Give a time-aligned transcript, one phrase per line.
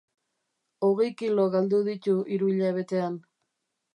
[0.87, 3.21] Hogei kilo galdu ditu hiru hilabetean.